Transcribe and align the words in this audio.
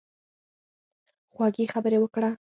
خوږې 1.33 1.65
خبرې 1.73 1.97
وکړه. 2.01 2.29